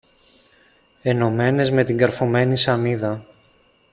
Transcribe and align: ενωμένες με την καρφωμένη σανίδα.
ενωμένες 1.01 1.71
με 1.71 1.83
την 1.83 1.97
καρφωμένη 1.97 2.57
σανίδα. 2.57 3.25